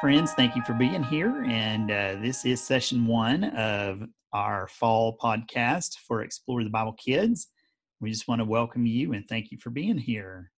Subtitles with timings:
[0.00, 0.32] friends.
[0.32, 1.44] Thank you for being here.
[1.46, 4.00] And uh, this is session one of
[4.32, 7.48] our fall podcast for Explore the Bible Kids.
[8.00, 10.50] We just want to welcome you and thank you for being here.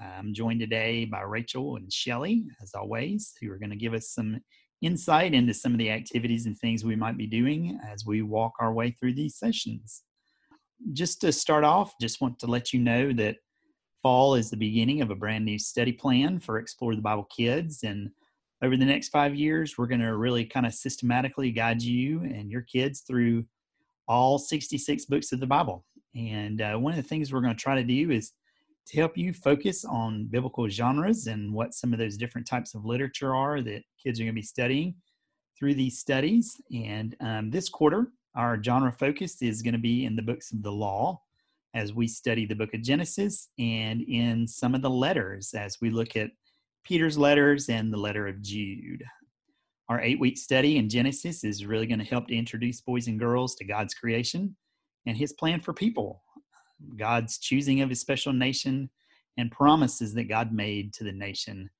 [0.00, 4.10] I'm joined today by Rachel and Shelly, as always, who are going to give us
[4.10, 4.38] some
[4.80, 8.52] insight into some of the activities and things we might be doing as we walk
[8.60, 10.02] our way through these sessions.
[10.92, 13.38] Just to start off, just want to let you know that
[14.04, 17.82] fall is the beginning of a brand new study plan for Explore the Bible Kids.
[17.82, 18.10] And
[18.64, 22.50] over the next five years, we're going to really kind of systematically guide you and
[22.50, 23.44] your kids through
[24.08, 25.84] all 66 books of the Bible.
[26.14, 28.32] And uh, one of the things we're going to try to do is
[28.86, 32.84] to help you focus on biblical genres and what some of those different types of
[32.84, 34.94] literature are that kids are going to be studying
[35.58, 36.60] through these studies.
[36.74, 40.62] And um, this quarter, our genre focus is going to be in the books of
[40.62, 41.20] the law
[41.74, 45.90] as we study the book of Genesis and in some of the letters as we
[45.90, 46.30] look at
[46.84, 49.02] Peter's letters and the letter of Jude.
[49.88, 53.18] Our eight week study in Genesis is really going to help to introduce boys and
[53.18, 54.56] girls to God's creation
[55.06, 56.22] and his plan for people,
[56.96, 58.90] God's choosing of his special nation,
[59.36, 61.70] and promises that God made to the nation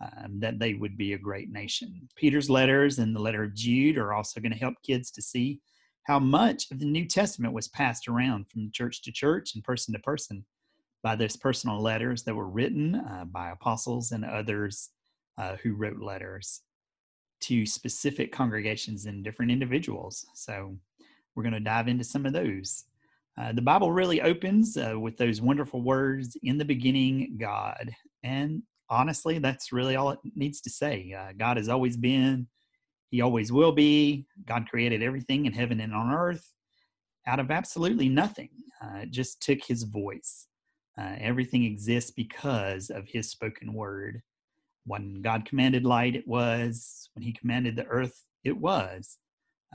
[0.00, 2.08] um, that they would be a great nation.
[2.16, 5.60] Peter's letters and the letter of Jude are also going to help kids to see
[6.04, 9.94] how much of the New Testament was passed around from church to church and person
[9.94, 10.44] to person
[11.04, 14.88] by those personal letters that were written uh, by apostles and others
[15.36, 16.62] uh, who wrote letters
[17.42, 20.24] to specific congregations and different individuals.
[20.34, 20.78] So
[21.34, 22.84] we're going to dive into some of those.
[23.36, 27.90] Uh, the Bible really opens uh, with those wonderful words, in the beginning, God.
[28.22, 31.14] And honestly, that's really all it needs to say.
[31.16, 32.46] Uh, God has always been,
[33.10, 34.26] He always will be.
[34.46, 36.50] God created everything in heaven and on earth
[37.26, 38.50] out of absolutely nothing.
[38.82, 40.46] Uh, it just took His voice.
[40.98, 44.22] Uh, everything exists because of his spoken word.
[44.86, 47.08] When God commanded light, it was.
[47.14, 49.18] When he commanded the earth, it was.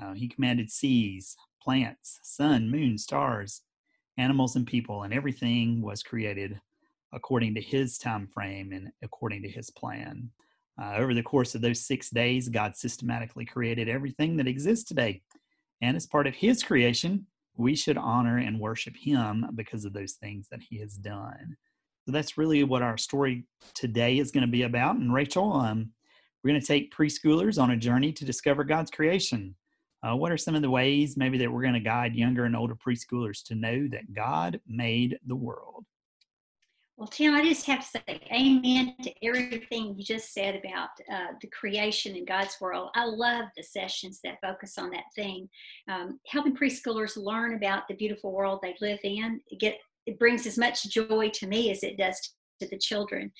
[0.00, 3.62] Uh, he commanded seas, plants, sun, moon, stars,
[4.16, 6.60] animals, and people, and everything was created
[7.12, 10.30] according to his time frame and according to his plan.
[10.80, 15.22] Uh, over the course of those six days, God systematically created everything that exists today.
[15.80, 17.26] And as part of his creation,
[17.58, 21.56] we should honor and worship him because of those things that he has done.
[22.06, 24.96] So that's really what our story today is going to be about.
[24.96, 25.90] And Rachel, um,
[26.42, 29.54] we're going to take preschoolers on a journey to discover God's creation.
[30.02, 32.56] Uh, what are some of the ways maybe that we're going to guide younger and
[32.56, 35.84] older preschoolers to know that God made the world?
[36.98, 41.34] Well, Tim, I just have to say amen to everything you just said about uh,
[41.40, 42.90] the creation in God's world.
[42.96, 45.48] I love the sessions that focus on that thing.
[45.88, 50.58] Um, helping preschoolers learn about the beautiful world they live in, get, it brings as
[50.58, 52.18] much joy to me as it does
[52.60, 53.30] to the children.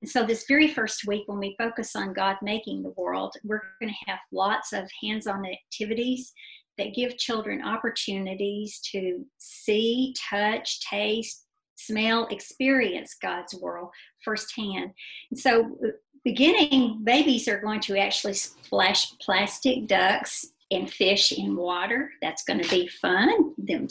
[0.00, 3.60] And so, this very first week, when we focus on God making the world, we're
[3.78, 6.32] going to have lots of hands on activities
[6.78, 11.41] that give children opportunities to see, touch, taste,
[11.86, 13.90] smell, experience God's world
[14.24, 14.92] firsthand.
[15.30, 15.76] And so,
[16.24, 22.10] beginning, babies are going to actually splash plastic ducks and fish in water.
[22.22, 23.54] That's going to be fun.
[23.58, 23.88] Them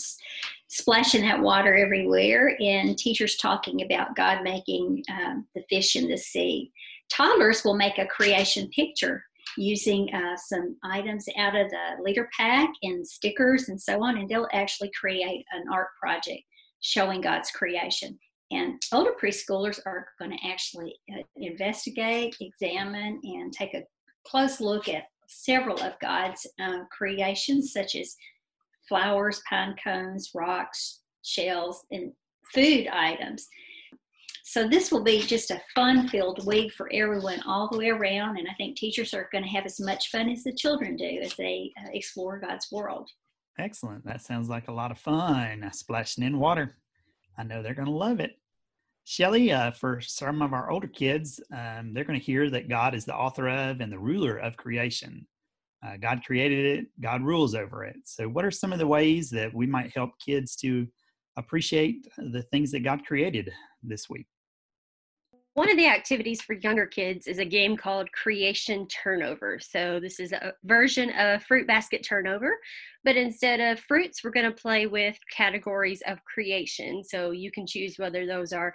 [0.67, 6.17] splashing that water everywhere, and teachers talking about God making um, the fish in the
[6.17, 6.71] sea.
[7.11, 9.23] Toddlers will make a creation picture
[9.57, 14.29] using uh, some items out of the leader pack and stickers and so on, and
[14.29, 16.41] they'll actually create an art project
[16.81, 18.19] showing God's creation.
[18.51, 23.83] And older preschoolers are going to actually uh, investigate, examine, and take a
[24.27, 28.15] close look at several of God's uh, creations, such as
[28.89, 32.11] flowers, pine cones, rocks, shells, and
[32.53, 33.47] food items.
[34.43, 38.49] So this will be just a fun-filled week for everyone all the way around, and
[38.49, 41.33] I think teachers are going to have as much fun as the children do as
[41.35, 43.09] they uh, explore God's world.
[43.59, 44.05] Excellent.
[44.05, 45.69] That sounds like a lot of fun.
[45.73, 46.77] Splashing in water.
[47.37, 48.37] I know they're going to love it.
[49.03, 52.93] Shelly, uh, for some of our older kids, um, they're going to hear that God
[52.93, 55.27] is the author of and the ruler of creation.
[55.85, 57.95] Uh, God created it, God rules over it.
[58.05, 60.87] So, what are some of the ways that we might help kids to
[61.37, 64.27] appreciate the things that God created this week?
[65.53, 69.59] One of the activities for younger kids is a game called Creation Turnover.
[69.59, 72.57] So, this is a version of Fruit Basket Turnover,
[73.03, 77.03] but instead of fruits, we're going to play with categories of creation.
[77.03, 78.73] So, you can choose whether those are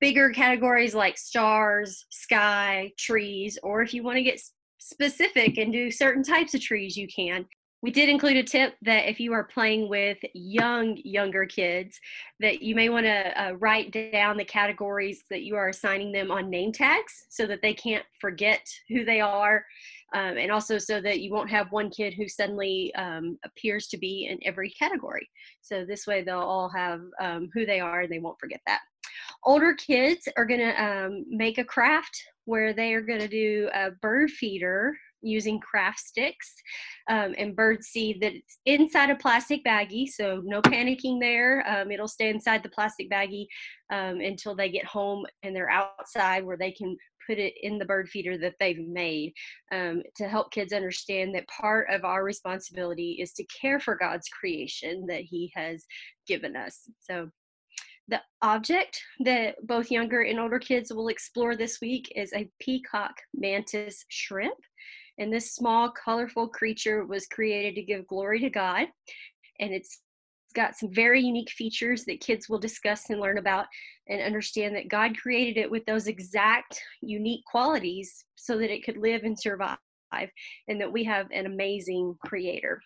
[0.00, 4.40] bigger categories like stars, sky, trees, or if you want to get
[4.78, 7.44] specific and do certain types of trees, you can.
[7.84, 12.00] We did include a tip that if you are playing with young younger kids
[12.40, 16.30] that you may want to uh, write down the categories that you are assigning them
[16.30, 19.66] on name tags so that they can't forget who they are
[20.14, 23.98] um, and also so that you won't have one kid who suddenly um, appears to
[23.98, 25.28] be in every category.
[25.60, 28.80] So this way they'll all have um, who they are and they won't forget that.
[29.44, 32.16] Older kids are going to um, make a craft
[32.46, 36.54] where they are going to do a bird feeder using craft sticks
[37.10, 40.08] um, and bird seed that's inside a plastic baggie.
[40.08, 41.64] So no panicking there.
[41.68, 43.46] Um, it'll stay inside the plastic baggie
[43.90, 47.84] um, until they get home and they're outside where they can put it in the
[47.84, 49.32] bird feeder that they've made
[49.72, 54.28] um, to help kids understand that part of our responsibility is to care for God's
[54.28, 55.84] creation that He has
[56.26, 56.88] given us.
[57.00, 57.30] So
[58.08, 63.14] the object that both younger and older kids will explore this week is a peacock
[63.34, 64.58] mantis shrimp.
[65.18, 68.88] And this small, colorful creature was created to give glory to God.
[69.60, 70.00] And it's
[70.54, 73.66] got some very unique features that kids will discuss and learn about
[74.08, 78.96] and understand that God created it with those exact unique qualities so that it could
[78.96, 79.78] live and survive
[80.68, 82.80] and that we have an amazing creator.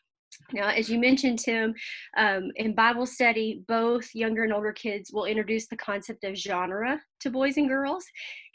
[0.52, 1.74] Now, as you mentioned, Tim,
[2.16, 7.00] um, in Bible study, both younger and older kids will introduce the concept of genre
[7.20, 8.04] to boys and girls.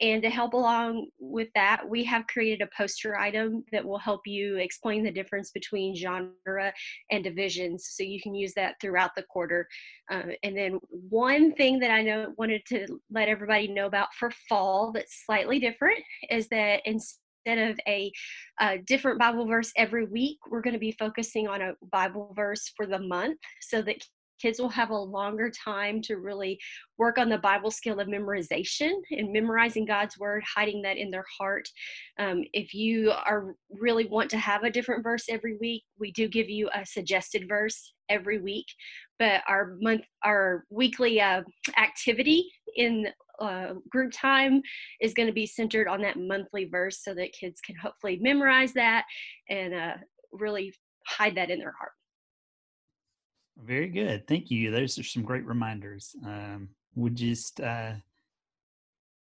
[0.02, 4.22] And to help along with that, we have created a poster item that will help
[4.26, 6.74] you explain the difference between genre
[7.12, 7.90] and divisions.
[7.92, 9.68] So you can use that throughout the quarter.
[10.12, 14.32] Uh, and then one thing that I know wanted to let everybody know about for
[14.50, 17.00] fall that's slightly different is that in
[17.46, 18.12] instead of a,
[18.60, 22.72] a, different Bible verse every week, we're going to be focusing on a Bible verse
[22.76, 24.04] for the month so that
[24.44, 26.60] kids will have a longer time to really
[26.98, 31.26] work on the Bible skill of memorization and memorizing God's word, hiding that in their
[31.40, 31.68] heart.
[32.20, 36.28] Um, if you are really want to have a different verse every week, we do
[36.28, 38.66] give you a suggested verse every week.
[39.18, 41.44] But our month, our weekly uh,
[41.78, 43.08] activity in
[43.40, 44.62] uh, group time
[45.00, 48.74] is going to be centered on that monthly verse so that kids can hopefully memorize
[48.74, 49.06] that
[49.50, 49.94] and uh,
[50.32, 50.74] really
[51.08, 51.92] hide that in their heart.
[53.58, 54.28] Very good.
[54.28, 54.72] Thank you.
[54.72, 56.16] Those are some great reminders.
[56.26, 57.94] Um, would just uh,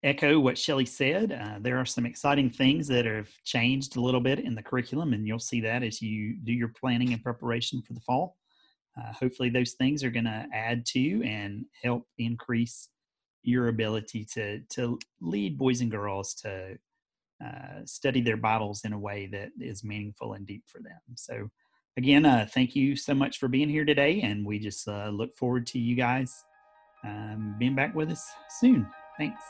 [0.03, 1.31] echo what Shelly said.
[1.31, 5.13] Uh, there are some exciting things that have changed a little bit in the curriculum,
[5.13, 8.37] and you'll see that as you do your planning and preparation for the fall.
[8.97, 12.89] Uh, hopefully, those things are going to add to and help increase
[13.43, 16.77] your ability to to lead boys and girls to
[17.43, 20.99] uh, study their Bibles in a way that is meaningful and deep for them.
[21.15, 21.49] So,
[21.97, 25.35] again, uh, thank you so much for being here today, and we just uh, look
[25.35, 26.43] forward to you guys
[27.03, 28.25] um, being back with us
[28.59, 28.87] soon.
[29.17, 29.43] Thanks.